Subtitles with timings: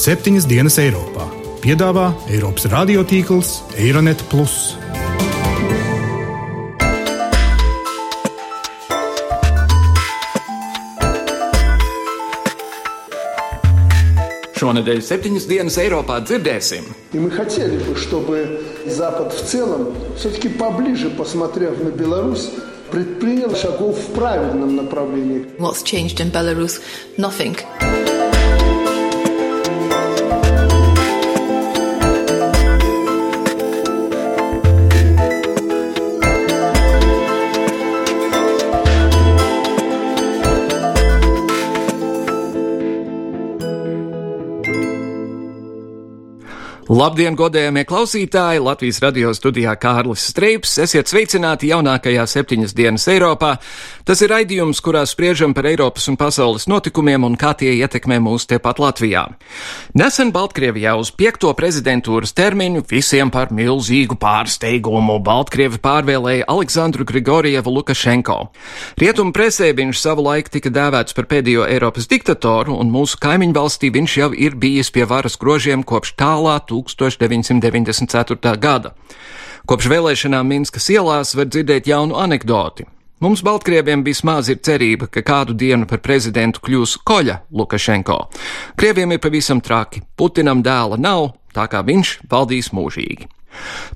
[0.00, 1.26] septiņas dienas Eiropā.
[1.60, 4.22] Piedāvā Eiropas radiotīkls Eironet.
[14.56, 16.88] Šonadēļ septiņas dienas Eiropā dzirdēsim.
[17.12, 22.48] И мы хотели бы, чтобы Запад в целом, все-таки поближе посмотрев на Беларусь,
[22.90, 25.44] предпринял шагов в правильном направлении.
[25.58, 26.80] What's changed in Belarus?
[27.18, 27.56] Nothing.
[46.90, 48.58] Labdien, godējamie klausītāji!
[48.66, 50.72] Latvijas radio studijā Kārlis Streips.
[50.82, 53.52] Esiet sveicināti jaunākajā septiņas dienas Eiropā.
[54.02, 58.48] Tas ir raidījums, kurā spriežam par Eiropas un pasaules notikumiem un kā tie ietekmē mūs
[58.50, 59.22] tepat Latvijā.
[59.94, 68.40] Nesen Baltkrievijā uz piekto prezidentūras termiņu visiem par milzīgu pārsteigumu Baltkrievi pārvēlēja Aleksandru Grigorievu Lukašenko.
[68.98, 73.94] Rietumu presē viņš savu laiku tika dēvēts par pēdējo Eiropas diktatoru, un mūsu kaimiņu valstī
[73.94, 76.58] viņš jau ir bijis pie varas grožiem kopš tālā
[76.98, 78.56] 1994.
[78.58, 78.94] gada.
[79.66, 82.86] Kopš vēlēšanām Minskas ielās var dzirdēt jaunu anekdoti.
[83.20, 88.16] Mums, Baltkrieviem, vismaz ir cerība, ka kādu dienu par prezidentu kļūs Koļa Lukašenko.
[88.80, 93.28] Krieviem ir pavisam traki, Putinam dēla nav, tā kā viņš valdīs mūžīgi.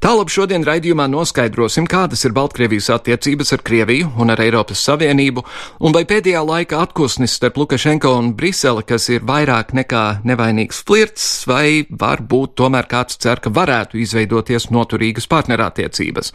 [0.03, 5.45] Tālāk šodien raidījumā noskaidrosim, kādas ir Baltkrievijas attiecības ar Krieviju un ar Eiropas Savienību,
[5.81, 11.29] un vai pēdējā laikā atkusnis starp Lukašenko un Briseli, kas ir vairāk nekā nevainīgs flirts,
[11.49, 16.35] vai varbūt tomēr kāds cer, ka varētu izveidoties noturīgas partnerattiecības.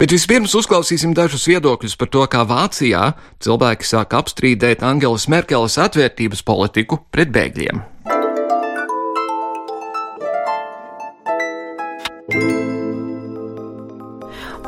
[0.00, 3.12] Bet vispirms uzklausīsim dažus viedokļus par to, kā Vācijā
[3.44, 7.84] cilvēki sāk apstrīdēt Angelas Merkeles atvērtības politiku pret bēgļiem.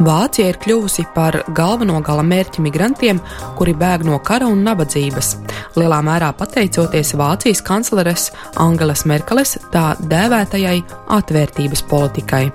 [0.00, 3.18] Vācija ir kļuvusi par galveno gala mērķi migrantiem,
[3.58, 5.34] kuri bēg no kara un nabadzības,
[5.76, 10.78] lielā mērā pateicoties Vācijas kancleres Angelas Merkeles tā dēvētajai
[11.18, 12.46] atvērtības politikai.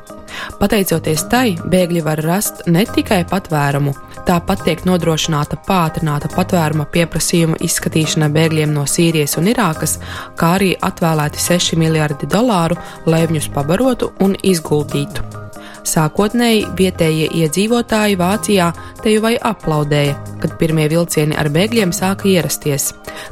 [0.57, 3.93] Pateicoties tai, bēgļi var rast ne tikai patvērumu,
[4.25, 9.97] tāpat tiek nodrošināta pātrināta patvēruma pieprasījuma izskatīšana bēgļiem no Sīrijas un Irākas,
[10.39, 15.44] kā arī atvēlēti 6 miljardi dolāru, lai viņus pabarotu un izguldītu.
[15.85, 18.71] Sākotnēji vietējie iedzīvotāji Vācijā
[19.03, 22.89] te jau vai aplaudēja, kad pirmie vilcieni ar bēgļiem sāka ierasties.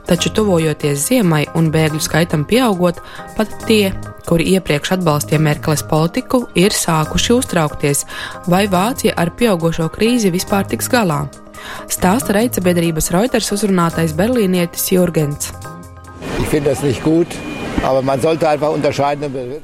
[0.07, 3.01] Taču, tuvojoties ziemai un bēgļu skaitam pieaugot,
[3.37, 3.89] pat tie,
[4.29, 8.05] kuri iepriekš atbalstīja Merkeles politiku, ir sākuši uztraukties,
[8.47, 11.23] vai Vācija ar pieaugušo krīzi vispār tiks galā.
[11.89, 15.72] Stāsta reicabiedrības Reuters uzrunātais berlīnietis Jurgens.
[16.39, 17.27] Ich finde das nicht gut.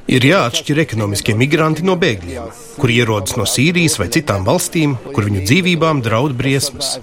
[0.09, 2.49] Ir jāatšķir ekonomiskie migranti no bēgļiem,
[2.81, 6.97] kuri ierodas no Sīrijas vai citām valstīm, kur viņu dzīvībām draud briesmas.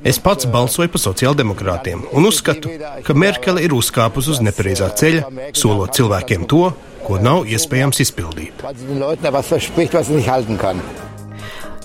[0.00, 2.72] Es pats balsoju par sociāldemokrātiem un uzskatu,
[3.04, 6.70] ka Merkele ir uzkāpusi uz nepareizā ceļa, solot cilvēkiem to,
[7.04, 8.64] ko nav iespējams izpildīt.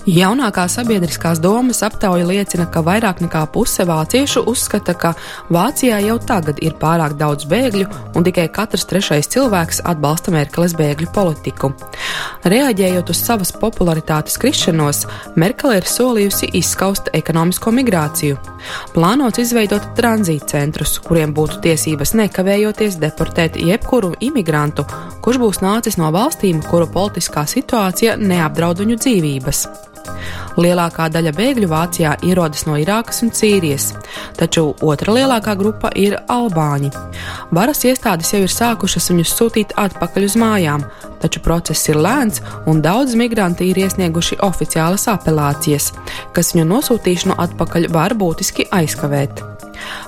[0.02, 5.12] Jaunākā sabiedriskās domas aptauja liecina, ka vairāk nekā puse vāciešu uzskata, ka
[5.54, 7.86] Vācijā jau tagad ir pārāk daudz bēgļu
[8.18, 11.70] un tikai katrs trešais cilvēks atbalsta Merkeles bēgļu politiku.
[12.42, 15.04] Reaģējot uz savas popularitātes krišanos,
[15.38, 18.40] Merkele ir solījusi izskaust ekonomisko migrāciju.
[18.96, 24.82] Plānots izveidot tranzītcentrus, kuriem būtu tiesības nekavējoties deportēt jebkuru imigrantu,
[25.22, 29.66] kurš būs nācis no valstīm, kuru politiskā situācija neapdraud viņu dzīvības.
[30.60, 33.92] Lielākā daļa bēgļu Vācijā ierodas no Irākas un Sīrijas,
[34.36, 36.92] taču otra lielākā grupa ir albāņi.
[37.56, 40.84] Varas iestādes jau ir sākušas viņus sūtīt atpakaļ uz mājām,
[41.22, 45.92] taču process ir lēns un daudz migranti ir iesnieguši oficiālas apelācijas,
[46.36, 49.44] kas viņu nosūtīšanu atpakaļ var būtiski aizkavēt.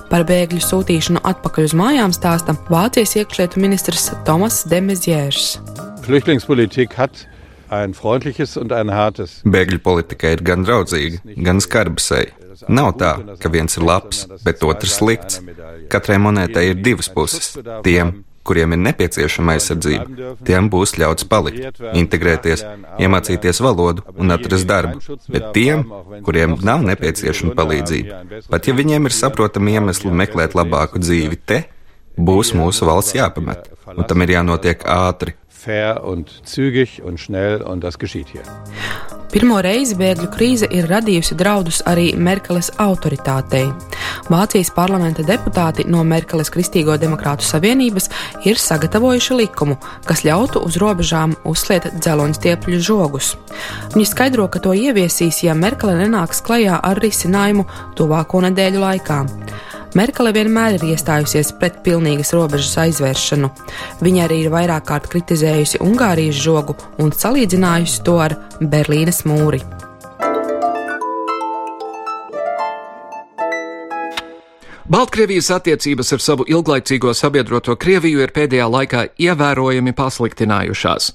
[0.09, 5.55] Par bēgļu sūtīšanu atpakaļ uz mājām stāsta Vācijas iekšlietu ministrs Tomas Demezjērs.
[6.05, 7.25] Flüchtlingspolitik hat
[9.45, 12.33] Bēgļu politika ir gan draudzīga, gan skarbsēja.
[12.71, 15.41] Nav tā, ka viens ir labs, bet otrs slikts.
[15.91, 17.51] Katrai monētai ir divas puses.
[17.83, 18.13] Tiem,
[18.45, 22.63] kuriem ir nepieciešama aizsardzība, tiem būs ļauts palikt, integrēties,
[23.01, 25.01] iemācīties valodu un atrast darbu.
[25.33, 25.85] Bet tiem,
[26.25, 28.21] kuriem nav nepieciešama palīdzība,
[28.51, 31.63] pat ja viņiem ir saprotami iemesli meklēt labāku dzīvi te,
[32.15, 35.35] būs mūsu valsts jāpamet, un tam ir jānotiek ātri,
[35.65, 38.43] fair und zügig und schnell und das geschieht hier.
[39.35, 43.65] Pirmo reizi bēgļu krīze ir radījusi draudus arī Merkeles autoritātei.
[44.31, 48.07] Vācijas parlamenta deputāti no Merkeles Kristīgo demokrātu savienības
[48.47, 49.75] ir sagatavojuši likumu,
[50.07, 53.33] kas ļautu uz robežām uzsliet dzeloņstiepļu žogus.
[53.91, 57.67] Viņi skaidro, ka to ieviesīs, ja Merkele nenāks klajā ar risinājumu
[57.99, 59.19] tuvāko nedēļu laikā.
[59.95, 63.47] Merkele vienmēr ir iestājusies pret pilnīgas robežas aizvēršanu.
[64.03, 69.63] Viņa arī ir vairāk kārt kritizējusi Ungārijas žogu un salīdzinājusi to ar Berlīnes mūri.
[74.85, 81.07] Baltkrievijas attiecības ar savu ilglaicīgo sabiedroto Krieviju ir pēdējā laikā ievērojami pasliktinājušās.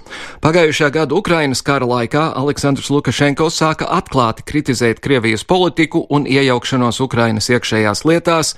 [0.43, 7.46] Pagājušā gada Ukrainas kara laikā Aleksandrs Lukašenko sāka atklāti kritizēt Krievijas politiku un iejaukšanos Ukrainas
[7.46, 8.56] iekšējās lietās.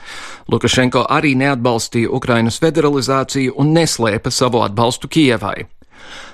[0.48, 5.68] Lukašenko arī neatbalstīja Ukrainas federalizāciju un neslēpa savu atbalstu Kievai.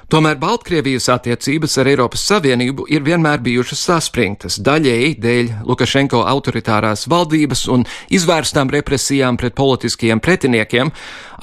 [0.09, 7.67] Tomēr Baltkrievijas attiecības ar Eiropas Savienību ir vienmēr bijušas saspringtas, daļēji dēļ Lukašenko autoritārās valdības
[7.69, 10.95] un izvērstām represijām pret politiskiem pretiniekiem,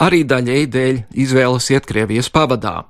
[0.01, 0.97] arī daļēji dēļ
[1.27, 2.87] izvēles iet Krievijas pavadā.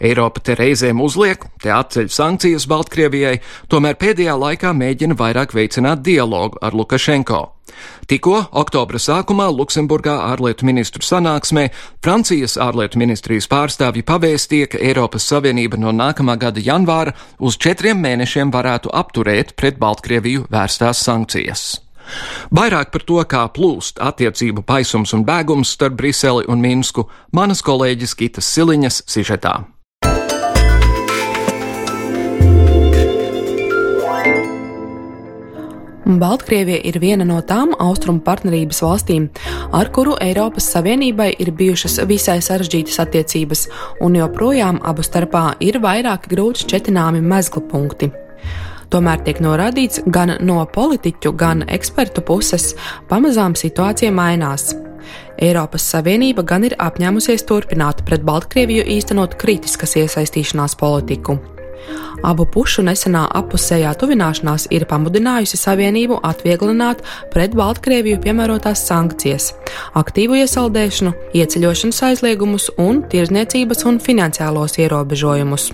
[0.00, 3.36] Eiropa te reizēm uzliek, te atceļ sankcijas Baltkrievijai,
[3.68, 7.57] tomēr pēdējā laikā mēģina vairāk veicināt dialogu ar Lukašenko.
[8.08, 11.68] Tikko oktobra sākumā Luksemburgā ārlietu ministru sanāksmē
[12.04, 18.54] Francijas ārlietu ministrijas pārstāvji pavēstīja, ka Eiropas Savienība no nākamā gada janvāra uz četriem mēnešiem
[18.54, 21.68] varētu apturēt pret Baltkrieviju vērstās sankcijas.
[22.54, 28.16] Vairāk par to, kā plūst attiecību paisums un bēgums starp Briseli un Minsku, manas kolēģis
[28.16, 29.58] Kitas Siliņas sižetā.
[36.08, 39.26] Baltkrievija ir viena no tām austrumu partnerības valstīm,
[39.76, 43.66] ar kuru Eiropas Savienībai ir bijušas visai sarežģītas attiecības,
[44.00, 48.08] un joprojām abu starpā ir vairāki grūti šķetināmi mezgla punkti.
[48.88, 52.70] Tomēr tiek norādīts gan no politiķu, gan ekspertu puses,
[53.12, 54.70] pamazām situācija mainās.
[55.36, 61.36] Eiropas Savienība gan ir apņēmusies turpināt pret Baltkrieviju īstenot kritiskas iesaistīšanās politiku.
[62.26, 69.52] Abu pušu nesenā apusējā tuvināšanās ir pamudinājusi Savienību atvieglināt pret Baltkrieviju piemērotās sankcijas,
[69.98, 75.70] aktīvu iesaldēšanu, ieceļošanas aizliegumus un tirzniecības un finansiālos ierobežojumus.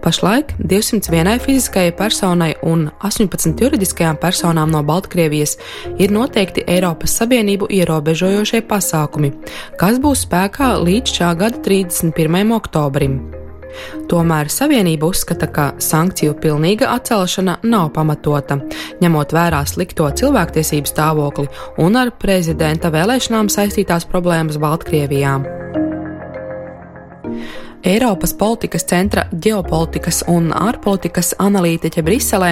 [0.00, 5.58] Pašlaik 201 fiziskajai personai un 18 juridiskajām personām no Baltkrievijas
[6.00, 9.34] ir noteikti Eiropas Savienību ierobežojošie pasākumi,
[9.76, 12.56] kas būs spēkā līdz šā gada 31.
[12.56, 13.20] oktobrim.
[14.10, 18.58] Tomēr Savienība uzskata, ka sankciju pilnīga atcelšana nav pamatota,
[19.02, 21.48] ņemot vērā slikto cilvēktiesību stāvokli
[21.82, 25.59] un ar prezidenta vēlēšanām saistītās problēmas Baltkrievijā.
[27.84, 32.50] Eiropas politikas centra ģeopolitikas un ārpolitikas analītiķe Briselē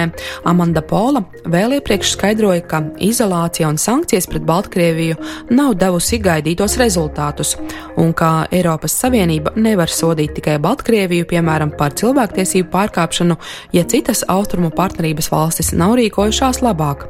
[0.49, 5.19] Amanda Pola vēl iepriekš skaidroja, ka izolācija un sankcijas pret Baltkrieviju
[5.53, 7.55] nav devusi gaidītos rezultātus,
[7.97, 13.37] un ka Eiropas Savienība nevar sodīt tikai Baltkrieviju, piemēram, par cilvēktiesību pārkāpšanu,
[13.73, 17.05] ja citas austrumu partnerības valstis nav rīkojušās labāk.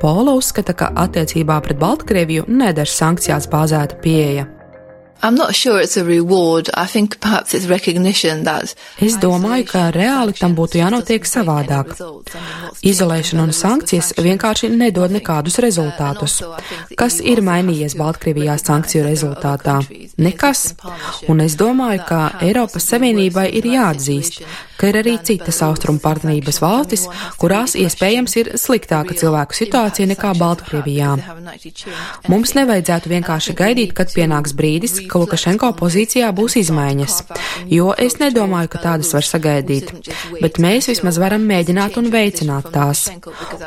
[0.00, 4.50] Pola uzskata, ka attiecībā pret Baltkrieviju neder sankcijās bāzēta pieeja.
[5.52, 5.96] Sure es
[9.18, 11.94] domāju, ka reāli tam būtu jānotiek savādāk.
[12.86, 16.42] Izolēšana un sankcijas vienkārši nedod nekādus rezultātus.
[17.00, 19.80] Kas ir mainījies Baltkrievijā sankciju rezultātā?
[20.20, 20.74] Nekas.
[21.32, 24.42] Un es domāju, ka Eiropas Savienībai ir jāatzīst,
[24.76, 27.06] ka ir arī citas austrumu partnerības valstis,
[27.40, 31.12] kurās iespējams ir sliktāka cilvēku situācija nekā Baltkrievijā.
[32.30, 37.18] Mums nevajadzētu vienkārši gaidīt, kad pienāks brīdis, ka Lukašenko pozīcijā būs izmaiņas,
[37.72, 39.92] jo es nedomāju, ka tādas var sagaidīt,
[40.42, 43.06] bet mēs vismaz varam mēģināt un veicināt tās.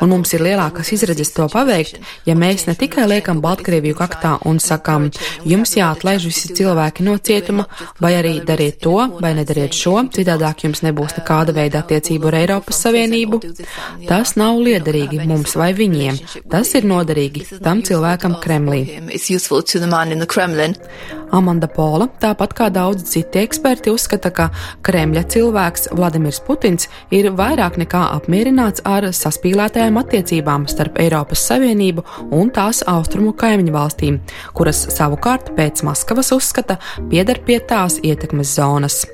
[0.00, 4.62] Un mums ir lielākas izredzes to paveikt, ja mēs ne tikai liekam Baltkrieviju kaktā un
[4.62, 5.10] sakam,
[5.48, 7.66] jums jāatlaiž visi cilvēki no cietuma,
[8.00, 12.82] vai arī dariet to, vai nedariet šo, citādāk jums nebūs nekāda veida attiecību ar Eiropas
[12.84, 13.40] Savienību.
[14.08, 16.18] Tas nav liederīgi mums vai viņiem,
[16.50, 18.82] tas ir noderīgi tam cilvēkam Kremlī.
[21.30, 24.48] Amanda Pola, tāpat kā daudz citi eksperti, uzskata, ka
[24.86, 32.04] Kremļa cilvēks Vladimirs Putins ir vairāk nekā apmierināts ar saspīlētajām attiecībām starp Eiropas Savienību
[32.34, 34.18] un tās austrumu kaimiņu valstīm,
[34.56, 36.80] kuras savukārt pēc Maskavas uzskata
[37.10, 39.04] pieder pie tās ietekmes zonas.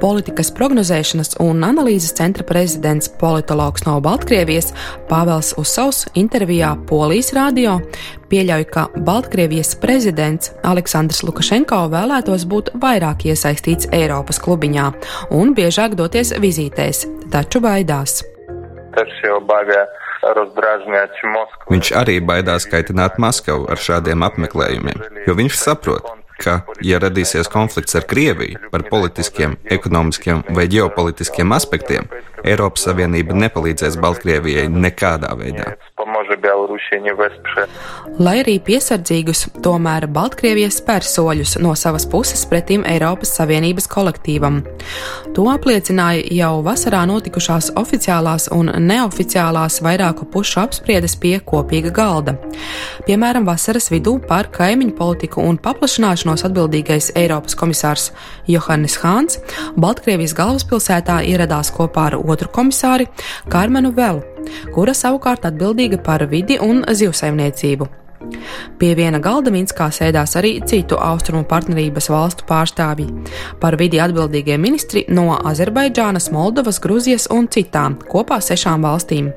[0.00, 4.72] Politikas prognozēšanas un analīzes centra prezidents politologs no Baltkrievijas
[5.08, 7.78] Pāvels Usovs intervijā Polijas radio
[8.30, 14.88] pieļauj, ka Baltkrievijas prezidents Aleksandrs Lukašenko vēlētos būt vairāk iesaistīts Eiropas klubiņā
[15.36, 18.20] un biežāk doties vizītēs, taču baidās.
[18.96, 19.84] Tas jau baigā
[21.70, 26.08] Viņš arī baidās kaitināt Maskavu ar šādiem apmeklējumiem, jo viņš saprot,
[26.42, 32.08] ka, ja radīsies konflikts ar Krieviju par politiskiem, ekonomiskiem vai ģeopolitiskiem aspektiem,
[32.46, 35.72] Eiropas Savienība nepalīdzēs Baltkrievijai nekādā veidā.
[38.22, 44.62] Lai arī piesardzīgus, tomēr Baltkrievija spēr soļus no savas puses pretim Eiropas Savienības kolektīvam.
[45.36, 52.36] To apliecināja jau vasarā notikušās oficiālās un neoficiālās vairāku pušu apspriedes pie kopīga galda.
[53.06, 58.10] Piemēram, vasaras vidū par kaimiņu politiku un paplašināšanos atbildīgais Eiropas komisārs
[58.50, 59.40] Johannes Hāns
[59.76, 63.08] Baltkrievijas galvaspilsētā ieradās kopā ar otru komisāri
[63.52, 64.24] Kārmenu Velu,
[64.74, 67.88] kura savukārt atbildīga par vidi un zivsaimniecību.
[68.80, 73.06] Pie viena galda Minskā sēdās arī citu austrumu partnerības valstu pārstāvji.
[73.60, 79.32] Par vidi atbildīgie ministri no Azerbaidžānas, Moldovas, Gruzijas un citām, kopā sešām valstīm.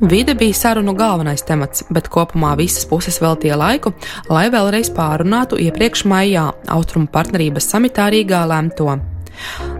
[0.00, 3.94] Vide bija sarunu galvenais temats, bet kopumā visas puses veltīja laiku,
[4.28, 9.15] lai vēlreiz pārunātu iepriekš maijā austrumu partnerības samitā Rīgā lēmto.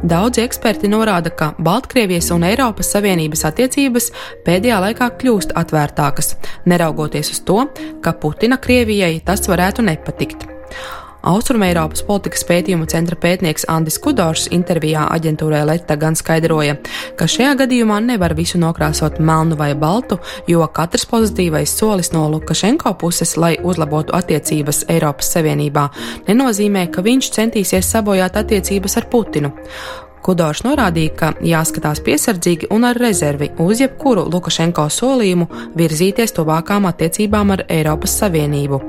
[0.05, 4.11] Daudzi eksperti norāda, ka Baltkrievijas un Eiropas Savienības attiecības
[4.45, 6.35] pēdējā laikā kļūst atvērtākas,
[6.69, 7.62] neraugoties uz to,
[8.05, 10.45] ka Putina Krievijai tas varētu nepatikt.
[11.26, 16.76] Austrumēropas politikas pētījumu centra pētnieks Andis Kudors intervijā aģentūrai Leta gan skaidroja,
[17.18, 22.95] ka šajā gadījumā nevar visu nokrāsot melnu vai baltu, jo katrs pozitīvais solis no Lukašenko
[23.00, 25.88] puses, lai uzlabotu attiecības Eiropas Savienībā,
[26.30, 29.54] nenozīmē, ka viņš centīsies sabojāt attiecības ar Putinu.
[30.26, 35.47] Kudors norādīja, ka jāskatās piesardzīgi un ar rezervi uz jebkuru Lukašenko solījumu
[35.78, 38.80] virzīties tuvākām attiecībām ar Eiropas Savienību,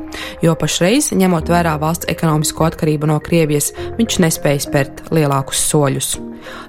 [0.42, 6.16] jo pašreiz, ņemot vērā valsts ekonomisko atkarību no Krievijas, viņš nespēja spērt lielākus soļus.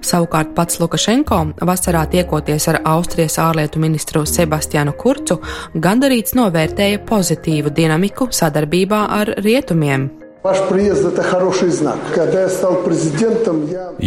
[0.04, 5.40] Savukārt pats Lukašenko vasarā tiekoties ar Austrijas ārlietu ministru Sebastianu Kurcu,
[5.74, 10.10] gandarīts novērtēja pozitīvu dinamiku sadarbībā ar rietumiem.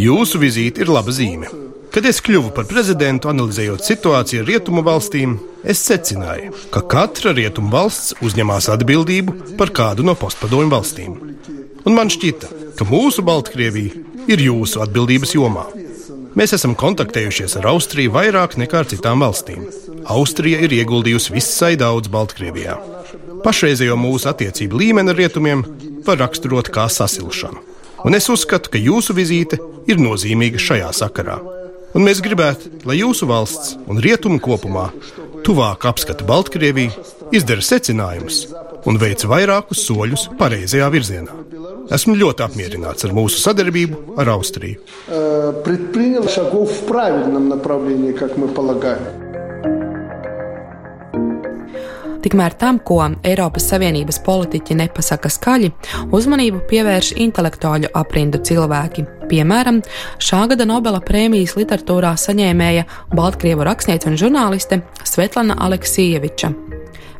[0.00, 1.50] Jūsu vizīte ir laba zīme.
[1.92, 8.14] Kad es kļuvu par prezidentu, analizējot situāciju rietumu valstīm, es secināju, ka katra rietumu valsts
[8.24, 11.18] uzņemās atbildību par kādu no postpadomju valstīm.
[11.84, 12.48] Un man šķita,
[12.78, 14.00] ka mūsu Baltkrievija
[14.32, 15.66] ir jūsu atbildības jomā.
[16.32, 19.68] Mēs esam kontaktējušies ar Austriju vairāk nekā ar citām valstīm.
[20.16, 22.80] Austrija ir ieguldījusi visai daudz Baltkrievijā.
[23.44, 25.66] Pašreizējo mūsu attiecību līmeni ar rietumiem
[26.06, 27.62] var raksturot kā sasilšanu.
[28.02, 31.38] Un es uzskatu, ka jūsu vizīte ir nozīmīga šajā sakarā.
[31.92, 34.88] Un mēs gribētu, lai jūsu valsts un rietumu kopumā
[35.46, 36.90] tuvāk apskata Baltkrieviju,
[37.36, 38.46] izdara secinājumus
[38.88, 41.38] un veic vairākus soļus pareizajā virzienā.
[41.92, 44.80] Esmu ļoti apmierināts ar mūsu sadarbību ar Austriju.
[45.06, 45.52] Uh,
[52.22, 55.72] Tikmēr tam, ko Eiropas Savienības politiķi nepasaka skaļi,
[56.14, 59.06] uzmanību pievērš intelektuāļu aprindu cilvēki.
[59.32, 59.80] Piemēram,
[60.22, 62.86] šā gada Nobela prēmijas literatūrā saņēmēja
[63.16, 66.54] Baltkrievu rakstniece un žurnāliste Svetlana Aleksieviča.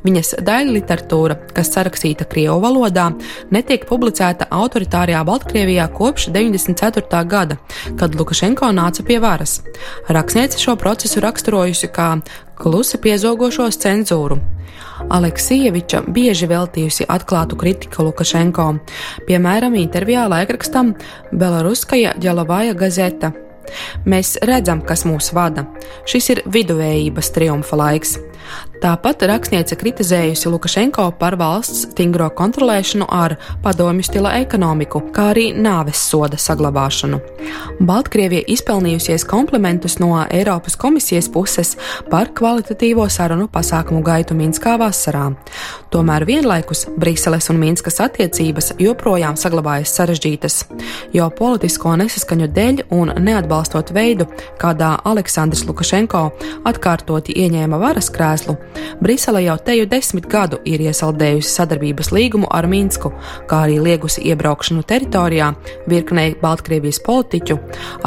[0.02, 3.08] Viņas daļa literatūra, kas sarakstīta Krievu valodā,
[3.54, 7.22] netiek publicēta autoritārajā Baltkrievijā kopš 94.
[7.30, 7.58] gada,
[8.00, 9.60] kad Lukašenko nāca pie varas.
[10.10, 12.16] Rakstniece šo procesu raksturojusi kā
[12.58, 14.40] klusi piezogošos cenzūru.
[15.12, 18.68] Aleksieviča bieži veltījusi atklātu kritiku Lukašenko,
[19.28, 20.94] piemēram, intervijā laikrakstam
[21.32, 23.32] Belaruskaja Ģelavāja gazeta.
[24.06, 25.64] Mēs redzam, kas mūs vada.
[26.08, 28.18] Šis ir viduvējības triumfa laiks.
[28.82, 36.00] Tāpat rakstniece kritizējusi Lukašenko par valsts stingro kontrolēšanu ar padomju stila ekonomiku, kā arī nāves
[36.10, 37.20] soda saglabāšanu.
[37.86, 41.76] Baltkrievija izpelnījusies komplimentus no Eiropas komisijas puses
[42.10, 45.28] par kvalitatīvo sarunu pasākumu gaitu Minskā vasarā.
[45.94, 50.58] Tomēr vienlaikus Briseles un Minskas attiecības joprojām saglabājas sarežģītas,
[51.14, 54.26] jo politisko nesaskaņu dēļ un neatbalstot veidu,
[54.58, 56.26] kādā Aleksandrs Lukašenko
[56.66, 58.58] atkārtoti ieņēma varas krēslu,
[59.02, 63.12] Brisele jau teju desmit gadu ir iesaldējusi sadarbības līgumu ar Minsku,
[63.50, 65.52] kā arī liegusi iebraukšanu teritorijā
[65.90, 67.58] virknei Baltkrievijas politiķu,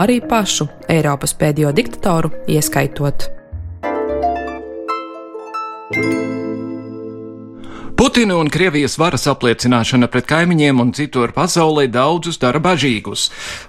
[0.02, 3.30] arī pašu Eiropas pēdējo diktatoru ieskaitot.
[8.16, 13.26] Putina un Krievijas varas apliecināšana pret kaimiņiem un citur pasaulē daudzus dara bažīgus,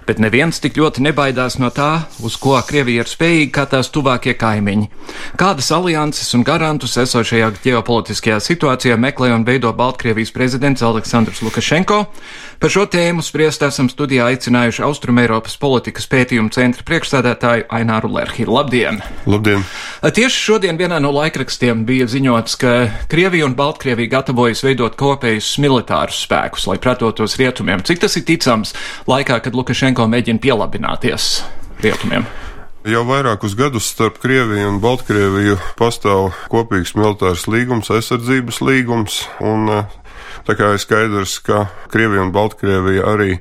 [0.07, 4.37] bet neviens tik ļoti nebaidās no tā, uz ko Krievija ir spējīga kā tās tuvākie
[4.39, 4.87] kaimiņi.
[5.35, 12.05] Kādas alianses un garantus esošajā ģeopolitiskajā situācijā meklē un veido Baltkrievijas prezidents Aleksandrs Lukašenko?
[12.57, 18.55] Par šo tēmu spriest esam studijā aicinājuši Austrumēropas politikas pētījumu centra priekšstādātāju Aināru Lerhiru.
[18.55, 19.03] Labdien!
[19.27, 19.67] Labdien!
[20.01, 22.73] Tieši šodien vienā no laikrakstiem bija ziņots, ka
[23.11, 27.81] Krievija un Baltkrievija gatavojas veidot kopējus militārus spēkus, lai pretotos rietumiem.
[27.81, 28.75] Cik tas ir ticams
[29.09, 31.41] laikā, kad Lukašenko mēģina pielabināties
[31.81, 32.27] rietumiem?
[32.85, 39.81] Jau vairākus gadus starp Krieviju un Baltkrieviju pastāv kopīgs militārs līgums, aizsardzības līgums, un
[40.47, 43.33] Tā kā ir skaidrs, ka Krievija un Baltkrievija arī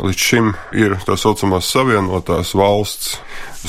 [0.00, 3.18] līdz šim ir tā saucamās savienotās valsts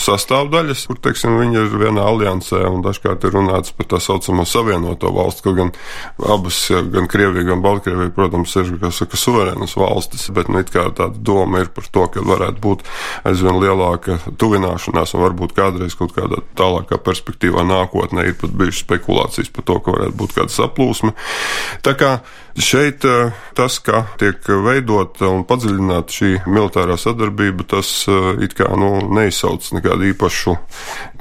[0.01, 5.12] sastāvdaļas, kur, teiksim, viņi ir vienā aliansē un dažkārt ir runāts par tā saucamo savienoto
[5.16, 5.72] valstu, kaut gan
[6.36, 6.60] abas,
[6.94, 11.18] gan Krievija, gan Baltkrievija, protams, ir, kā saka, suverēnas valstis, bet, nu, it kā tāda
[11.18, 12.86] doma ir par to, ka varētu būt
[13.27, 19.54] aizvien lielāka tuvināšanās un varbūt kādreiz kaut kādā tālākā perspektīvā nākotnē ir pat bijušas spekulācijas
[19.54, 21.16] par to, ka varētu būt kāda saplūsme.
[21.86, 22.18] Tā kā
[22.58, 28.72] Šeit eh, tas, ka tiek veidota un padziļināta šī militārā sadarbība, tas eh, it kā
[28.82, 30.58] nu, neizsauc nekādu īpašu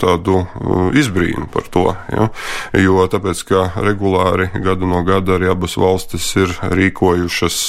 [0.01, 1.95] tādu eh, izbrīnu par to.
[2.11, 2.29] Ja?
[2.75, 7.63] Jo tāpēc, ka regulāri gadu no gada arī abas valstis ir rīkojušas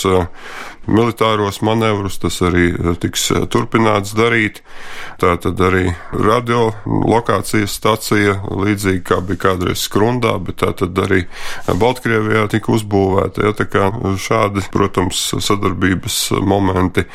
[0.88, 4.62] militāros manevrus, tas arī tiks eh, turpināts darīt.
[5.22, 11.26] Tā tad arī radiolokācijas stacija, līdzīgi kā bija kādreiz Skrundā, bet tā tad arī
[11.68, 13.48] Baltkrievijā tika uzbūvēta.
[13.48, 13.90] Ja, tā kā
[14.22, 17.06] šādi, protams, sadarbības momenti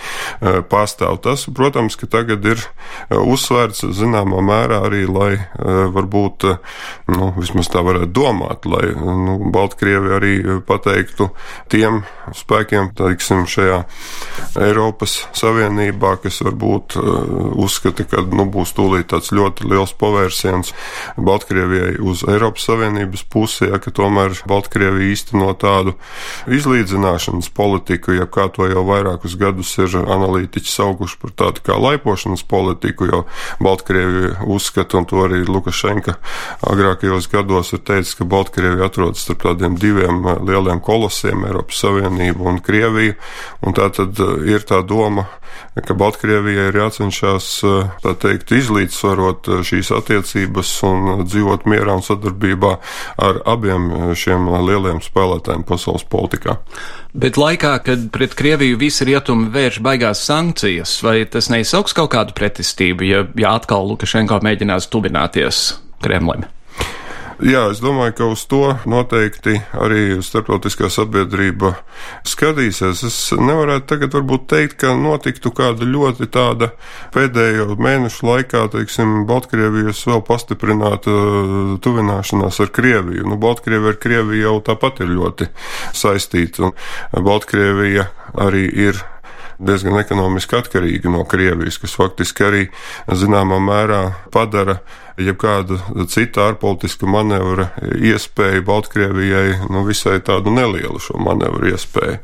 [0.70, 1.20] pastāv.
[1.24, 2.62] Tas, protams, ka tagad ir
[3.10, 5.30] uzsvērts zināmā mērā arī, lai
[5.94, 6.46] varbūt,
[7.14, 10.34] nu, vismaz tā varētu domāt, lai nu, Baltkrievi arī
[10.66, 11.30] pateiktu
[11.72, 12.02] tiem
[12.36, 13.82] spēkiem, teiksim, šajā
[14.62, 16.96] Eiropas Savienībā, kas varbūt
[17.62, 20.72] uzskata, ka nu, būs tūlīt tāds ļoti liels pavērsiens
[21.16, 25.96] Baltkrievijai uz Eiropas Savienības pusi, ja ka tomēr Baltkrievija īsteno tādu
[26.50, 32.44] izlīdzināšanas politiku, ja kā to jau vairākus gadus ir analītiķi saukuši par tādu kā laipošanas
[32.48, 33.22] politiku, jo
[33.60, 36.16] Baltkrievija uzskata, un to arī Lukašenka
[36.72, 42.48] agrākajos gados ir teicis, ka Baltkrievija atrodas starp tādiem diviem uh, lieliem kolosiem- Eiropas Savienību
[42.48, 43.16] un Krieviju,
[43.62, 45.28] Un tā tad uh, ir tā doma,
[45.86, 52.72] ka Baltkrievijai ir jācenšas uh, tā teikt, izlīdzsvarot šīs attiecības un dzīvot mierā un sadarbībā
[53.22, 56.58] ar abiem šiem lieliem spēlētājiem pasaules politikā.
[57.12, 62.32] Bet laikā, kad pret Krieviju visi rietumi vērš baigās sankcijas, vai tas neizsauks kaut kādu
[62.38, 65.60] pretestību, ja, ja atkal Lukašenko mēģinās tuvināties
[66.00, 66.46] Kremlim?
[67.42, 71.72] Jā, es domāju, ka uz to noteikti arī starptautiskā sabiedrība
[72.28, 73.02] skatīsies.
[73.08, 76.70] Es nevarētu tagad varbūt teikt, ka notiktu kāda ļoti tāda
[77.14, 83.26] pēdējo mēnešu laikā, teiksim, Baltkrievijas vēl pastiprināta uh, tuvināšanās ar Krieviju.
[83.32, 85.50] Nu, Baltkrievija ar Krieviju jau tāpat ir ļoti
[85.98, 88.06] saistīta, un Baltkrievija
[88.38, 89.02] arī ir
[89.58, 92.66] diezgan ekonomiski atkarīga no Krievijas, kas faktiski arī
[93.08, 94.80] zināmā mērā padara
[95.20, 97.68] jebkāda cita ārpolitiska manevra
[98.00, 102.18] iespēja Baltkrievijai nu, visai tādu nelielu šo manevru iespēju.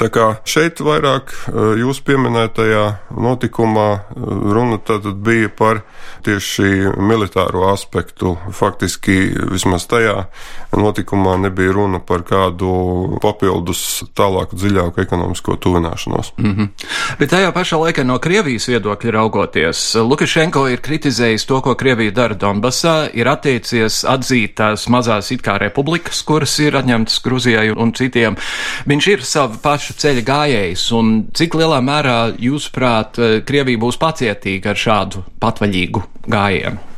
[0.00, 5.82] Tā kā šeit vairāk eh, jūs pieminētajā notikumā eh, runa tad bija par
[6.24, 8.36] tieši militāro aspektu.
[8.54, 9.18] Faktiski
[9.52, 10.24] vismaz tajā
[10.76, 16.32] notikumā nebija runa par kādu papildus tālāku, dziļāku ekonomisko tuvināšanos.
[16.38, 16.63] Mm -hmm.
[17.18, 22.38] Bet tajā pašā laikā no Krievijas viedokļa raugoties, Lukašenko ir kritizējis to, ko Krievija dara
[22.38, 28.38] Donbasā, ir attiecies atzīt tās mazās it kā republikas, kuras ir atņemtas Gruzijai un citiem.
[28.90, 34.82] Viņš ir sava paša ceļa gājējs, un cik lielā mērā, jūsuprāt, Krievija būs pacietīga ar
[34.86, 36.90] šādu patvaļīgu gājienu?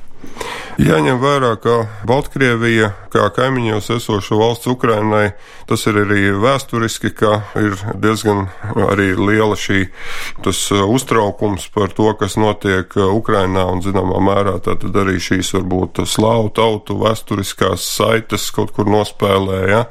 [0.77, 5.31] Jāņem vērā, ka Baltkrievija, kā kaimiņos esoša valsts Ukrainai,
[5.65, 8.51] tas ir arī vēsturiski, ka ir diezgan
[8.85, 9.87] arī liela šī
[10.45, 15.55] tas uh, uztraukums par to, kas notiek uh, Ukrainā un zināmā mērā tātad arī šīs
[15.57, 19.87] varbūt slāvu tautu vēsturiskās saites kaut kur nospēlēja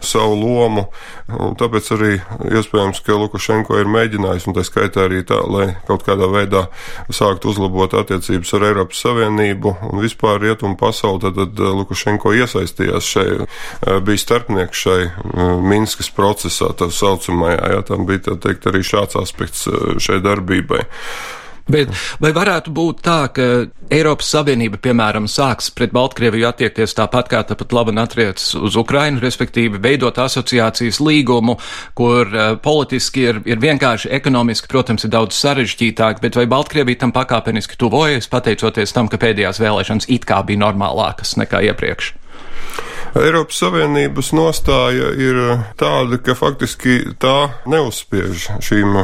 [0.00, 0.86] savu lomu.
[1.30, 2.14] Un tāpēc arī
[2.48, 6.64] iespējams, ka Lukašenko ir mēģinājis, un tā skaitā arī tā, lai kaut kādā veidā
[7.12, 12.32] sāktu uzlabot attiecības ar Eiropas Savienību un vispār vispār rietumu pasauli, tad, tad eh, Lukašenko
[12.32, 15.12] iesaistījās šai, eh, bija starpnieks šai eh,
[15.62, 19.66] Minskas procesā, tā saucamajā, jā, tam bija, tā teikt, arī šāds aspekts
[19.98, 20.84] šai darbībai.
[21.70, 23.48] Bet vai varētu būt tā, ka
[23.90, 29.80] Eiropas Savienība, piemēram, sāks pret Baltkrieviju attiekties tāpat kā tāpat labi attiecas uz Ukrainu, respektīvi
[29.82, 31.56] veidot asociācijas līgumu,
[31.94, 37.12] kur uh, politiski ir, ir vienkārši ekonomiski, protams, ir daudz sarežģītāk, bet vai Baltkrievija tam
[37.12, 42.19] pakāpeniski tuvojas, pateicoties tam, ka pēdējās vēlēšanas it kā bija normālākas nekā iepriekš?
[43.18, 45.38] Eiropas Savienības nostāja ir
[45.80, 49.00] tāda, ka faktiski tā neuzspiež šīm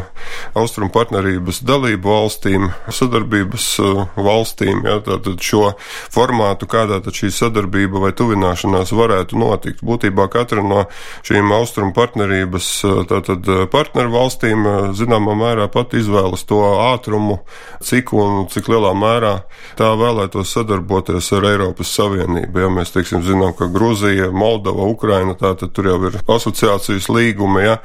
[0.54, 5.72] austrumu partnerības dalību valstīm, sadarbības uh, valstīm, ja, tātad šo
[6.14, 9.82] formātu, kādā tad šī sadarbība vai tuvināšanās varētu notikt.
[9.86, 10.84] Būtībā katra no
[11.26, 17.40] šīm austrumu partnerības uh, tātad uh, partneru valstīm zināmā mērā pat izvēlas to ātrumu,
[17.82, 19.34] cik un cik lielā mērā
[19.74, 22.62] tā vēlētos sadarboties ar Eiropas Savienību.
[22.62, 27.62] Ja mēs, teiksim, zinām, ka Grūzija Grūzija, Moldova, Ukraina, tātad tur jau ir asociācijas līgumi,
[27.64, 27.76] ja,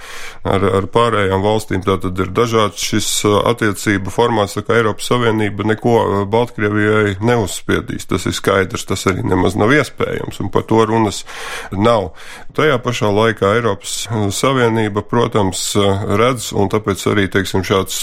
[0.44, 5.64] ar, ar pārējām valstīm, tātad ir dažāds šis uh, attiecību formāts, tā kā Eiropas Savienība
[5.70, 8.10] neko uh, Baltkrievijai neuzspiedīs.
[8.12, 11.22] Tas ir skaidrs, tas arī nemaz nav iespējams, un par to runas
[11.72, 12.12] nav.
[12.58, 15.64] Tajā pašā laikā Eiropas uh, Savienība, protams,
[16.20, 18.02] redz, un tāpēc arī, teiksim, šāds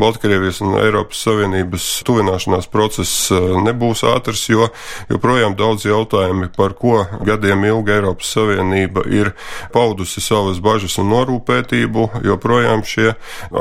[0.00, 3.28] Baltkrievijas un Eiropas Savienības tuvināšanās process
[3.68, 4.72] nebūs ātrs, jo
[5.12, 9.32] joprojām daudz jautājumi, par ko gadiem gadiem ilgi Eiropas Savienība ir
[9.72, 13.14] paudusi savas bažas un norūpētību, joprojām šie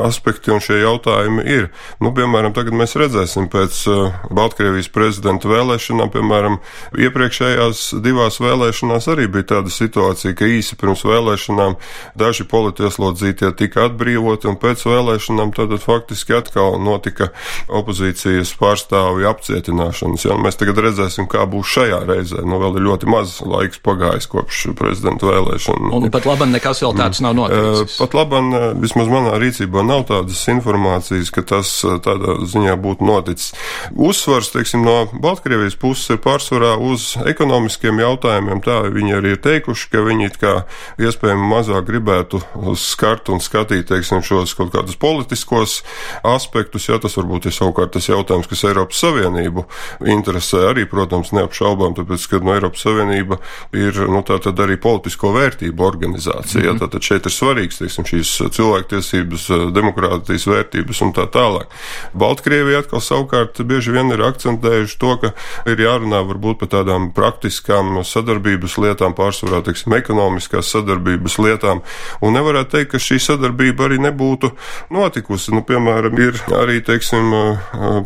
[0.03, 1.69] aspekti un šie jautājumi ir.
[1.99, 6.59] Nu, piemēram, tagad mēs redzēsim pēc uh, Baltkrievijas prezidenta vēlēšanām, piemēram,
[6.97, 11.77] iepriekšējās divās vēlēšanās arī bija tāda situācija, ka īsi pirms vēlēšanām
[12.19, 17.31] daži politieslodzītie tika atbrīvoti, un pēc vēlēšanām tad faktiski atkal notika
[17.67, 20.29] opozīcijas pārstāvju apcietināšanas.
[20.29, 20.37] Ja?
[20.37, 22.45] Mēs tagad redzēsim, kā būs šajā reizē.
[22.45, 25.91] Nu, vēl ir ļoti maz laiks laiks pagājis kopš prezidenta vēlēšana.
[25.93, 27.97] Un pat labam nekas vēl tāds nav noticis.
[27.99, 33.53] Pat labam, vismaz manā rīcībā nav tādas informācijas, ka tas tādā ziņā būtu noticis.
[33.95, 38.61] Uzsvars, teiksim, no Baltkrievijas puses ir pārsvarā uz ekonomiskiem jautājumiem.
[38.61, 40.55] Tā viņi arī ir teikuši, ka viņi it kā
[40.99, 42.41] iespējami mazāk gribētu
[42.75, 45.81] skart un skatīt, teiksim, šos kaut kādus politiskos
[46.23, 46.89] aspektus.
[46.89, 49.65] Jā, tas varbūt ir savukārt tas jautājums, kas Eiropas Savienību
[50.09, 53.39] interesē arī, protams, neapšaubām, tāpēc, ka no Eiropas Savienība
[53.71, 56.63] ir nu, arī politisko vērtību organizācija.
[56.63, 56.79] Mm -hmm.
[56.79, 61.69] Tātad šeit ir svarīgs teiksim, šīs cilvēktiesības, demokrātijas vērtības un tā tālāk.
[62.13, 65.31] Baltkrievija atkal savukārt bieži vien ir akcentējuši to, ka
[65.65, 71.81] ir jārunā varbūt par tādām praktiskām sadarbības lietām, pārsvarā teiksim, ekonomiskās sadarbības lietām.
[72.21, 74.51] Un nevarētu teikt, ka šī sadarbība arī nebūtu
[74.89, 75.53] notikusi.
[75.53, 77.31] Nu, piemēram, ir arī teiksim,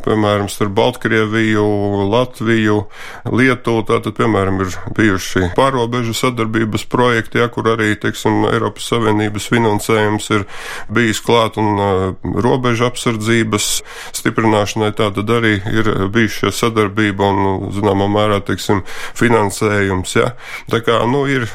[0.04, 1.64] piemēram, starp Baltkrieviju,
[2.12, 2.84] Latviju,
[3.32, 3.84] Lietuvu.
[3.84, 10.46] Tātad, piemēram, ir bijuši pārobežu sadarbības projekti, ja, kur arī, teiksim, Eiropas Savienības finansējums ir
[10.94, 13.70] bijis klāt un robežu apsardzības
[14.16, 18.84] stiprināšanai tātad arī ir bijuši šie sadarbība un, zināmā mērā, teiksim,
[19.18, 20.34] finansējums, ja.
[20.72, 21.48] Tā kā, nu, ir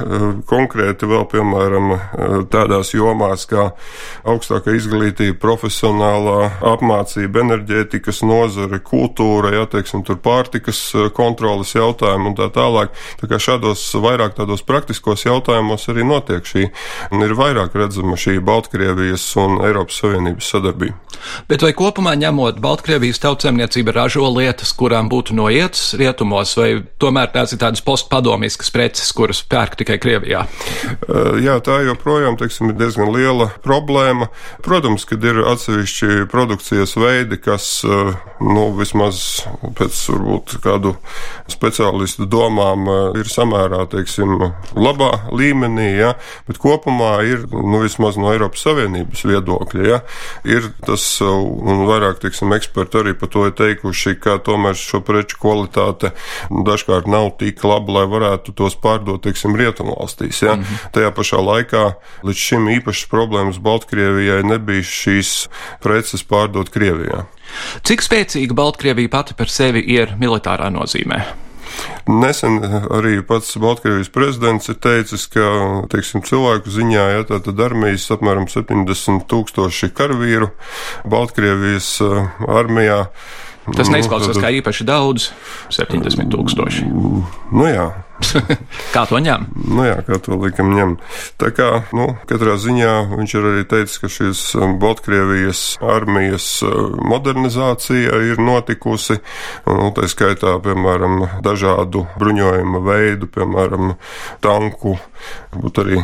[0.49, 1.95] konkrēti vēl, piemēram,
[2.53, 3.71] tādās jomās kā
[4.29, 10.81] augstākā izglītība, profesionālā apmācība, enerģētikas nozare, kultūra, ja, teiksim, tur pārtikas
[11.17, 12.95] kontrolas jautājumi un tā tālāk.
[13.21, 16.69] Tā kā šādos vairāk tādos praktiskos jautājumos arī notiek šī,
[17.13, 20.97] un ir vairāk redzama šī Baltkrievijas un Eiropas Savienības sadarbība.
[21.49, 26.69] Bet vai kopumā ņemot Baltkrievijas tautsēmniecība ražo lietas, kurām būtu noietas rietumos, vai
[27.03, 30.45] tomēr tās ir tādas postpadomiskas preces, kuras pērk tikai Krievijā?
[31.43, 34.31] Jā, tā joprojām, teiksim, ir diezgan liela problēma.
[34.65, 39.23] Protams, kad ir atsevišķi produkcijas veidi, kas, nu, vismaz
[39.79, 40.95] pēc varbūt kādu
[41.51, 44.37] speciālistu domām ir samērā, teiksim,
[44.77, 46.15] labā līmenī, ja,
[46.49, 50.01] bet kopumā ir, nu, vismaz no Eiropas Savienības viedokļa, ja,
[50.49, 55.41] ir tas, un vairāk, teiksim, eksperti arī par to ir teikuši, ka tomēr šo preču
[55.43, 56.13] kvalitāte
[56.51, 60.57] dažkārt nav tik laba, lai varētu tos pārdot, teiksim, rietumvalstīs, ja.
[60.57, 60.93] Mm -hmm.
[60.93, 61.85] Tajā pašā laikā
[62.23, 65.49] līdz šim īpašas problēmas Baltkrievijai nebija šīs
[65.83, 67.27] preces pārdot Krievijā.
[67.83, 71.48] Cik spēcīga Baltkrievija pati par sevi ir militārā nozīmē?
[72.09, 72.59] Nesen
[72.95, 75.45] arī pats Baltkrievijas prezidents ir teicis, ka
[75.93, 80.51] teiksim, cilvēku ziņā ja, tātad armijas apmēram 70 tūkstoši karavīru
[81.09, 83.05] Baltkrievijas uh, armijā.
[83.77, 85.31] Tas neizklausās nu, kā īpaši daudz-
[85.79, 86.89] 70 tūkstoši.
[86.89, 87.91] Nu jā,
[88.95, 89.47] kā to ņem?
[89.71, 90.97] Nu jā, kā to likam ņem.
[91.41, 96.97] Tā kā, nu, katrā ziņā viņš ir arī teicis, ka šīs um, Baltkrievijas armijas uh,
[97.09, 99.21] modernizācija ir notikusi,
[99.69, 103.95] nu, tā skaitā, piemēram, dažādu bruņojuma veidu, piemēram,
[104.45, 104.97] tanku,
[105.55, 106.03] būt arī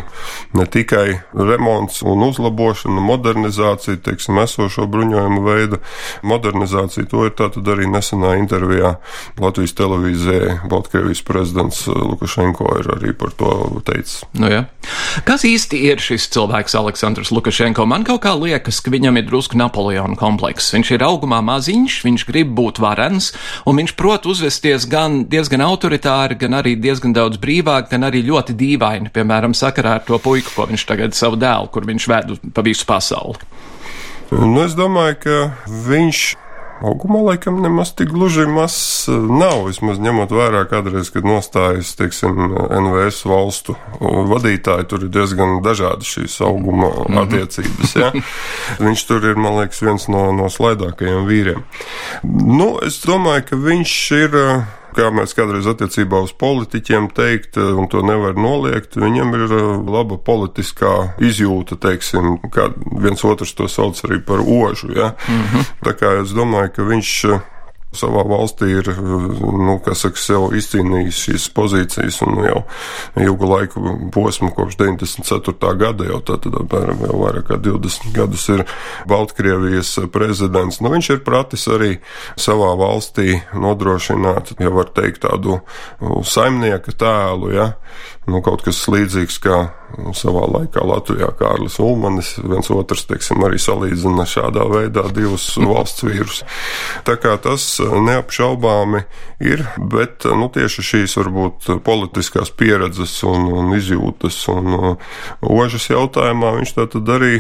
[0.57, 5.81] ne tikai remonts un uzlabošana, modernizācija, teiksim, esošo bruņojumu veidu
[6.27, 7.09] modernizācija.
[7.11, 8.97] To ir tātad arī nesenā intervijā
[9.41, 13.51] Latvijas televīzijai Baltkrievijas prezidents uh, Lukašenko ir arī par to
[13.87, 14.23] teicis.
[14.37, 14.65] Nu, ja.
[15.27, 17.87] Kas īsti ir šis cilvēks, Aleksandrs Lukašenko?
[17.89, 20.75] Man kaut kā liekas, ka viņam ir drusku Napoleona komplekss.
[20.77, 23.33] Viņš ir augumā maziņš, viņš grib būt varens,
[23.69, 28.57] un viņš prot uzvesties gan diezgan autoritāri, gan arī diezgan daudz brīvāk, gan arī ļoti
[28.61, 32.65] dīvaini, piemēram, sakarā ar to puiku, ko viņš tagad savu dēlu, kur viņš ved pa
[32.67, 33.41] visu pasauli.
[34.35, 35.37] Nu, es domāju, ka
[35.69, 36.23] viņš
[36.85, 39.65] augumā laikam nemaz tik gluži mazs eh, nav.
[39.69, 46.39] Vismaz ņemot vērā, kādreiz, kad nostājas, teiksim, NVS valstu vadītāji, tur ir diezgan dažādi šīs
[46.45, 47.23] auguma mm -hmm.
[47.23, 47.97] attiecības.
[47.97, 48.13] Ja?
[48.87, 51.63] viņš tur ir, man liekas, viens no, no slaidākajiem vīriem.
[52.59, 57.73] Nu, es domāju, ka viņš ir eh, kā mēs kādreiz attiecībā uz politiķiem teikt, eh,
[57.75, 59.65] un to nevar noliegt, viņam ir eh,
[59.97, 62.71] laba politiskā izjūta, teiksim, kā
[63.03, 64.93] viens otrs to sauc arī par ožu.
[64.95, 65.15] Ja?
[65.29, 65.65] Mm -hmm.
[65.85, 67.41] Tā kā es domāju, ka viņš eh,
[67.99, 72.63] savā valstī ir nu, saka, sev izcīnījis šīs pozīcijas un jau
[73.21, 73.83] ilgu laiku
[74.15, 75.73] posmu kopš 94.
[75.81, 78.65] gada, jau tātad apmēram jau vairāk kā 20 gadus ir
[79.11, 80.81] Baltkrievijas prezidents.
[80.85, 81.93] Nu, viņš ir pratis arī
[82.41, 85.61] savā valstī nodrošināt, ja var teikt, tādu
[86.27, 87.73] saimnieka tēlu, ja?
[88.31, 89.59] Nu, kaut kas līdzīgs kā
[90.15, 96.43] savā laikā Latvijā Kārlis Ulmanis, viens otrs, teiksim, arī salīdzina šādā veidā divus valsts vīrus.
[97.07, 99.05] Tā kā tas neapšaubāmi
[99.45, 106.55] ir, bet, nu, tieši šīs varbūt politiskās pieredzes un, un izjūtas un uh, ožas jautājumā
[106.59, 107.33] viņš tātad arī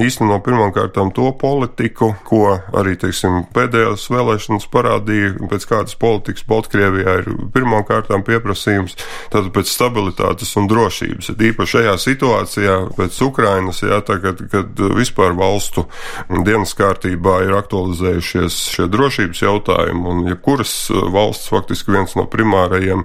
[0.00, 7.20] īsteno pirmām kārtām to politiku, ko arī, teiksim, pēdējās vēlēšanas parādīja, pēc kādas politikas Baltkrievijā
[7.22, 8.96] ir pirmām kārtām pieprasījums,
[9.32, 10.29] tātad pēc stabilitātes
[10.60, 11.30] un drošības.
[11.50, 15.86] Īpaši šajā situācijā pēc Ukrainas, jā, tagad, kad vispār valstu
[16.28, 20.74] dienas kārtībā ir aktualizējušies šie drošības jautājumi, un jebkuras
[21.12, 23.04] valsts faktiski viens no primārajiem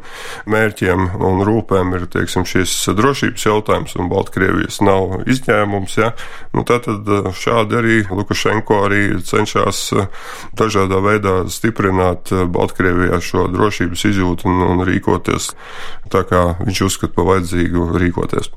[0.52, 6.12] mērķiem un rūpēm ir, teiksim, šis drošības jautājums, un Baltkrievijas nav izņēmums, jā,
[6.56, 9.82] nu tātad šādi arī Lukašenko arī cenšas
[10.58, 15.52] dažādā veidā stiprināt Baltkrievijā šo drošības izjūtu un, un rīkoties
[16.12, 18.52] tā, kā viņš uzskata pa vajadzīgu rīkoties.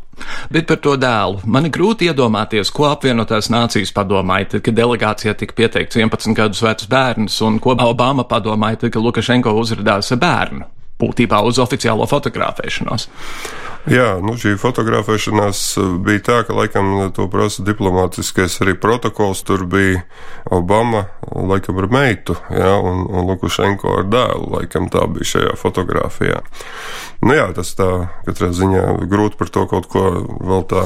[0.51, 5.37] Bet par to dēlu man ir grūti iedomāties, ko apvienotās nācijas padomāja, tad, kad delegācijā
[5.39, 10.67] tika pieteikts 11 gadus vecs bērns, un ko Obama padomāja, tad, kad Lukašenko uzrādījās bērnu,
[10.99, 13.09] būtībā uz oficiālo fotografēšanos.
[13.89, 19.41] Jā, nu šī fotografēšanās eh, bija tā, ka laikam to prasa diplomātiskais arī protokols.
[19.49, 20.03] Tur bija
[20.53, 24.51] Obama, laikam ar meitu, jā, un, un Lukašenko ar dēlu.
[24.59, 26.43] Laikam tā bija šajā fotografijā.
[27.25, 27.89] Nu jā, tas tā
[28.29, 30.03] katrā ziņā grūti par to kaut ko
[30.37, 30.83] vēl tā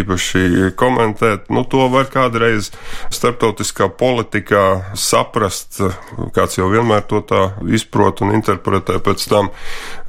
[0.00, 1.46] īpaši komentēt.
[1.54, 2.72] Nu, to var kādreiz
[3.14, 4.64] starptautiskā politikā
[4.98, 5.78] saprast,
[6.34, 7.44] kāds jau vienmēr to tā
[7.76, 9.52] izprot un interpretē pēc tam,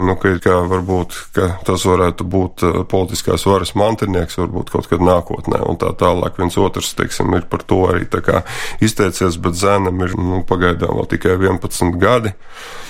[0.02, 5.04] nu, ka, ka varbūt ka tas varētu būt eh, politiskās varas mantinieks varbūt kaut kad
[5.04, 8.44] nākotnē, un tā tālāk viens otrs, teiksim, ir par to arī tā kā
[8.84, 12.36] izteicies, bet zēnam ir, nu, pagaidām vēl tikai 11 gadi.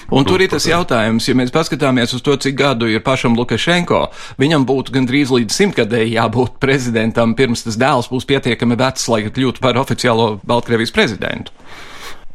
[0.09, 4.07] Un tur ir tas jautājums, ja mēs paskatāmies uz to, cik gadu ir pašam Lukašenko,
[4.41, 9.61] viņam būtu gandrīz līdz simtgadēji jābūt prezidentam, pirms tas dēls būs pietiekami vecs, lai kļūtu
[9.61, 11.53] par oficiālo Baltkrievijas prezidentu.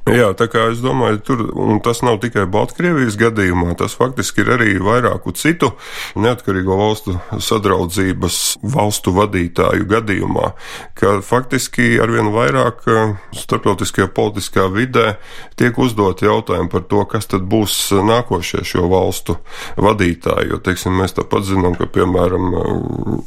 [0.05, 1.39] Jā, tā kā es domāju, tur
[1.81, 5.71] tas nav tikai Baltkrievijas gadījumā, tas faktiski ir arī vairāku citu
[6.21, 8.41] neatkarīgo valstu sadraudzības
[8.75, 10.51] valstu vadītāju gadījumā,
[11.01, 15.15] ka faktiski arvien vairāk eh, starptautiskajā politiskā vidē
[15.57, 19.39] tiek uzdot jautājumi par to, kas tad būs nākošie šo valstu
[19.81, 22.53] vadītāji, jo, teiksim, mēs tāpat zinām, ka, piemēram,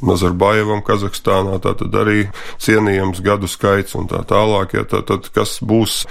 [0.06, 2.28] Nazarbajevam Kazahstānā tā tad arī
[2.62, 6.04] cienījams gadu skaits un tā tālāk, ja tā tad kas būs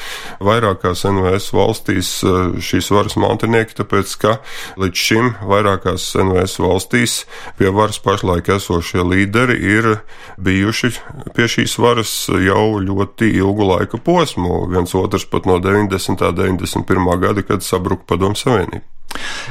[0.42, 4.36] vai vairākās NVS valstīs eh, šīs varas mantinieki, tāpēc ka
[4.80, 7.18] līdz šim vairākās NVS valstīs
[7.58, 9.92] pie varas pašlaik esošie līderi ir
[10.40, 10.92] bijuši
[11.36, 16.16] pie šīs varas jau ļoti ilgu laika posmu, viens otrs pat no 90.
[16.16, 17.16] un 91.
[17.20, 18.95] gada, kad sabruka Padomu Savienība.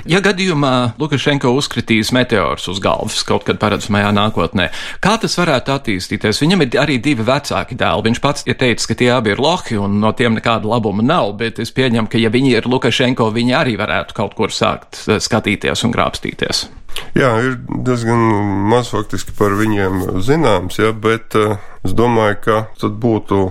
[0.05, 4.67] Ja gadījumā Lukašenko uzkritīs meteors uz galvas kaut kad paredzamajā nākotnē,
[5.03, 6.41] kā tas varētu attīstīties?
[6.43, 8.05] Viņam ir arī divi vecāki dēli.
[8.09, 11.33] Viņš pats ir teicis, ka tie abi ir lohi un no tiem nekāda labuma nav,
[11.39, 15.21] bet es pieņemu, ka ja viņi ir Lukašenko, viņi arī varētu kaut kur sākt eh,
[15.23, 16.67] skatīties un grābstīties.
[17.15, 18.21] Jā, ir diezgan
[18.71, 23.49] maz faktiski par viņiem zināms, ja, bet uh, es domāju, ka tad būtu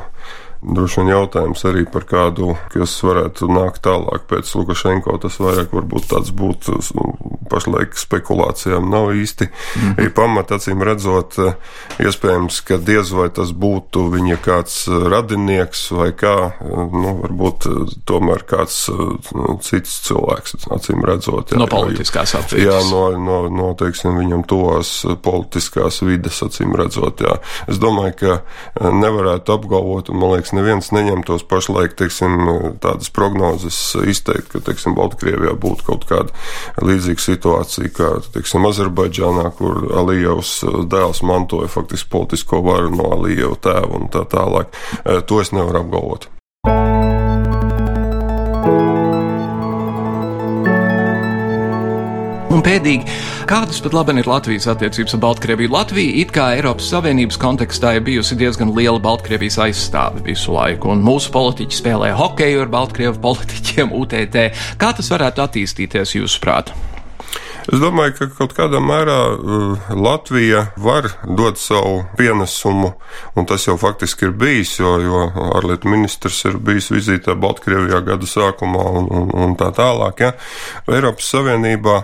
[0.65, 5.19] Droši vien jautājums arī par kādu, kas varētu nākt tālāk pēc Lukašenko.
[5.21, 7.11] Tas vairāk varbūt tāds būtu nu,
[7.53, 8.87] pašlaik spekulācijām.
[8.91, 10.13] Nav īsti mm -hmm.
[10.17, 11.37] pamata, acīm redzot,
[12.01, 16.53] iespējams, ka diez vai tas būtu viņa kāds radinieks vai kā,
[16.93, 17.69] nu, varbūt
[18.09, 18.89] tomēr kāds
[19.35, 21.53] nu, cits cilvēks, acīm redzot.
[21.53, 22.73] Jā, no politiskās apvienības.
[22.73, 27.37] Jā, no, no, no, teiksim, viņam tos politiskās vides, acīm redzot, jā.
[27.69, 32.37] Es domāju, ka nevarētu apgalvot, un man liekas, neviens neņemtos pašlaik teiksim,
[32.83, 33.79] tādas prognozes
[34.11, 40.57] izteikt, ka teiksim, Baltkrievijā būtu kaut kāda līdzīga situācija kā teiksim, Azerbaidžānā, kur Alijevs
[40.91, 44.73] dēls mantoja faktiski politisko varu no Alijeva tēva un tā tālāk.
[45.05, 46.34] To es nevaru apgalvot.
[52.65, 53.19] Pēdīgi,
[53.51, 55.73] kādas pat labi ir Latvijas attiecības ar Baltkrieviju?
[55.75, 61.05] Latvija it kā Eiropas Savienības kontekstā ir bijusi diezgan liela Baltkrievijas aizstāve visu laiku, un
[61.05, 64.41] mūsu politiķi spēlē hokeju ar Baltkrievu politiķiem UTT.
[64.81, 66.75] Kā tas varētu attīstīties jūsuprāt?
[67.65, 72.91] Es domāju, ka kaut kādā mērā uh, Latvija var dot savu pienesumu,
[73.41, 75.23] un tas jau faktiski ir bijis, jo, jo
[75.57, 80.21] ārlietu ministrs ir bijis vizītē Baltkrievijā gada sākumā un, un, un tā tālāk.
[80.27, 80.35] Ja.
[80.93, 82.03] Eiropas Savienībā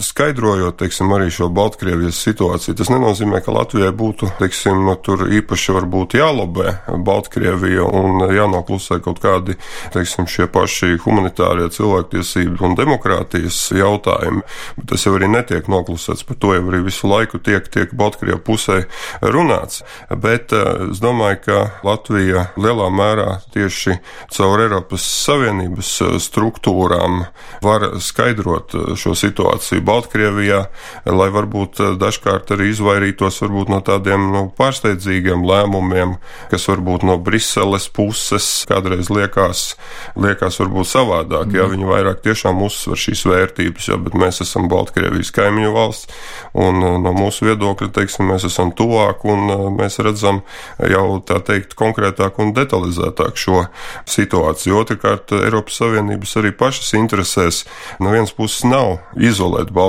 [0.00, 6.16] skaidrojot, teiksim, arī šo Baltkrievijas situāciju, tas nenozīmē, ka Latvijai būtu, teiksim, tur īpaši varbūt
[6.18, 6.74] jālobē
[7.06, 9.56] Baltkrievija un jānoklusē kaut kādi,
[9.94, 14.44] teiksim, šie paši humanitārie cilvēktiesību un demokrātijas jautājumi.
[14.78, 18.40] Bet tas jau arī netiek noklusēts, par to jau arī visu laiku tiek, tiek Baltkrievijā
[18.44, 18.80] pusē
[19.20, 19.82] runāts.
[20.10, 23.98] Bet eh, es domāju, ka Latvija lielā mērā tieši
[24.34, 27.24] caur Eiropas Savienības eh, struktūrām
[27.64, 30.62] var skaidrot eh, šo situāciju Baltkrievijā,
[31.10, 36.16] lai varbūt dažkārt arī izvairītos varbūt no tādiem nu, pārsteidzīgiem lēmumiem,
[36.52, 39.74] kas varbūt no Briseles puses kādreiz liekas,
[40.18, 41.56] liekas varbūt savādāk, mm.
[41.58, 46.20] ja viņi vairāk tiešām uzsver šīs vērtības, ja, bet mēs esam Baltkrievijas kaimiņu valsts,
[46.54, 50.42] un uh, no mūsu viedokļa, teiksim, mēs esam tuvāk un uh, mēs redzam
[50.90, 53.64] jau tā teikt konkrētāk un detalizētāk šo
[54.10, 54.78] situāciju.
[54.84, 57.64] Otrakārt, Eiropas Savienības arī pašas interesēs
[58.00, 59.79] no vienas puses nav izolēt Baltkrieviju.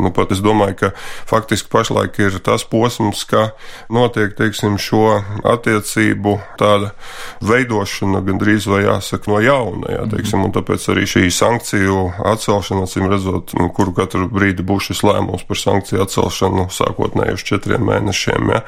[0.00, 0.90] Nu, pat es domāju, ka
[1.30, 3.50] faktiski pašlaik ir tas posms, ka
[3.92, 6.92] notiek, teiksim, šo attiecību tāda
[7.44, 13.08] veidošana gandrīz vai jāsaka no jauna, jā, teiksim, un tāpēc arī šī sankciju atcelšana, acīm
[13.10, 18.52] redzot, kuru katru brīdi būs šis lēmums par sankciju atcelšanu sākotnēji uz četriem mēnešiem.
[18.54, 18.62] Ja.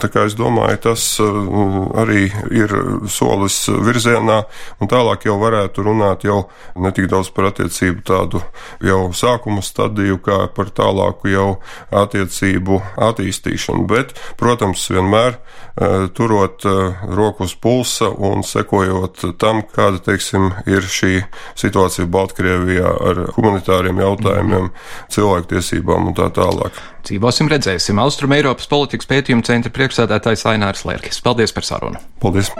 [0.00, 2.74] Tā kā es domāju, tas uh, arī ir
[3.10, 4.42] solis virzienā,
[4.80, 6.44] un tālāk jau varētu runāt jau
[6.78, 8.42] ne tik daudz par attiecību tādu
[8.84, 9.87] jau sākuma stadiju,
[10.24, 11.48] kā par tālāku jau
[11.94, 13.86] attiecību attīstīšanu.
[13.88, 20.84] Bet, protams, vienmēr uh, turot uh, roku uz pulsa un sekojot tam, kāda, teiksim, ir
[20.84, 21.22] šī
[21.58, 24.70] situācija Baltkrievijā ar humanitāriem jautājumiem,
[25.14, 26.78] cilvēktiesībām un tā tālāk.
[27.08, 28.00] Dzīvosim, redzēsim.
[28.02, 31.22] Austrum Eiropas politikas pētījuma centra priekšsēdētājs Ainārs Lērkis.
[31.24, 32.02] Paldies par sarunu!
[32.20, 32.52] Paldies!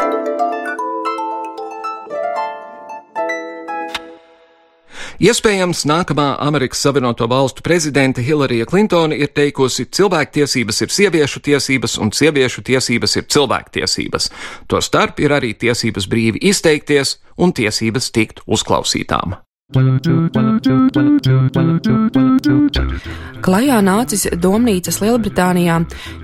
[5.18, 12.14] Iespējams, nākamā Amerikas Savienoto Valstu prezidente Hillarija Klintona ir teikusi, cilvēktiesības ir sieviešu tiesības un
[12.14, 14.30] sieviešu tiesības ir cilvēktiesības.
[14.70, 19.40] Tostarp ir arī tiesības brīvi izteikties un tiesības tikt uzklausītām.
[23.44, 25.74] Klajā nācis Domnīcas Lielbritānijā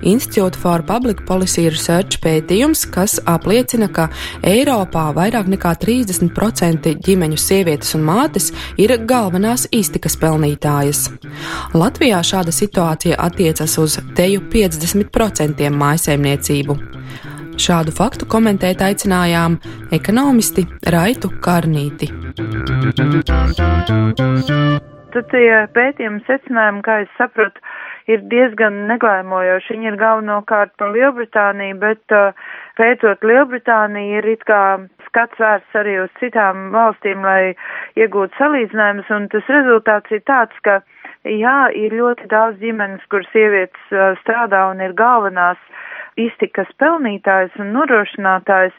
[0.01, 4.07] Institute for Public Policy Research pētījums, kas apliecina, ka
[4.41, 8.49] Eiropā vairāk nekā 30% ģimeņu sievietes un mātes
[8.81, 11.11] ir galvenās iztikas pelnītājas.
[11.77, 16.81] Latvijā šāda situācija attiecas uz teju 50% mājsaimniecību.
[17.55, 19.55] Šādu faktu komentēt aicinājām
[19.95, 22.09] ekonomisti Raitu Karnīti.
[25.15, 27.63] Tad tie pētījumi secinājumi, kā es saprotu,
[28.11, 29.71] ir diezgan neglēmojoši.
[29.73, 32.35] Viņi ir galvenokārt par Lielbritāniju, bet uh,
[32.75, 34.61] pētot Lielbritāniju ir it kā
[35.07, 37.55] skats vērsts arī uz citām valstīm, lai
[37.95, 40.81] iegūtu salīdzinājumus, un tas rezultāts ir tāds, ka
[41.23, 45.61] jā, ir ļoti daudz ģimenes, kur sievietes uh, strādā un ir galvenās
[46.19, 48.75] iztikas pelnītājs un nodrošinātājs,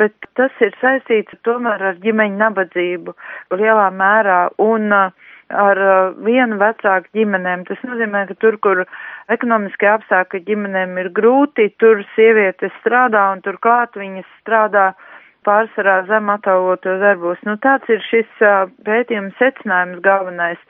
[0.00, 3.14] bet tas ir saistīts tomēr ar ģimeņu nabadzību
[3.58, 7.64] lielā mērā un uh, ar uh, vienu vecāku ģimenēm.
[7.68, 8.84] Tas nozīmē, ka tur, kur
[9.32, 14.92] ekonomiskie apstākļi ģimenēm ir grūti, tur sievietes strādā un turklāt viņas strādā
[15.48, 17.40] pārsvarā zem atalgotos darbos.
[17.48, 20.60] Nu, tāds ir šis uh, pētījums secinājums galvenais.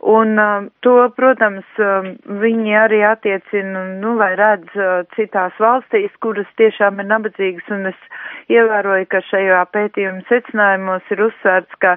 [0.00, 2.06] Un uh, to, protams, uh,
[2.38, 8.04] viņi arī attiecina, nu, lai redz uh, citās valstīs, kuras tiešām ir nabadzīgas, un es
[8.46, 11.96] ievēroju, ka šajā pētījuma secinājumos ir uzsvērts, ka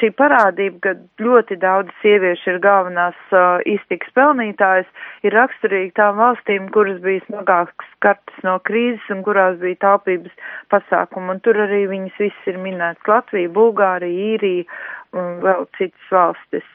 [0.00, 4.90] šī parādība, ka ļoti daudz sieviešu ir galvenās uh, iztiks pelnītājas,
[5.22, 10.34] ir raksturīga tām valstīm, kuras bija smagākas kartas no krīzes un kurās bija taupības
[10.74, 14.66] pasākumi, un tur arī viņas viss ir minēts Latvija, Bulgārija, Īrija
[15.14, 16.66] un vēl citas valstis.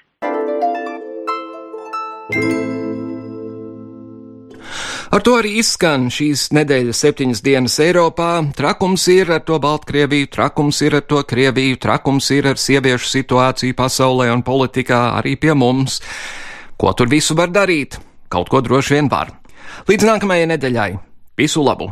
[5.12, 8.30] Ar to arī izskan šīs nedēļas septiņas dienas Eiropā.
[8.56, 13.76] Trakums ir ar to Baltkrieviju, trakums ir ar to Krieviju, trakums ir ar sieviešu situāciju
[13.76, 16.00] pasaulē un politikā arī pie mums.
[16.80, 18.00] Ko tur visu var darīt?
[18.32, 19.36] Kaut ko droši vien var.
[19.92, 20.92] Līdz nākamajai nedēļai.
[21.38, 21.92] Visu labu!